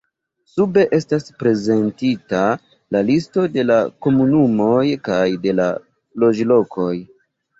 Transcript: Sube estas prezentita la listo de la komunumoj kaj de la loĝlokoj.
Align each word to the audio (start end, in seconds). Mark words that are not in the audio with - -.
Sube 0.51 0.83
estas 0.97 1.27
prezentita 1.41 2.39
la 2.95 3.03
listo 3.11 3.45
de 3.57 3.67
la 3.71 3.77
komunumoj 4.07 4.81
kaj 5.09 5.21
de 5.47 5.53
la 5.61 5.69
loĝlokoj. 6.25 6.91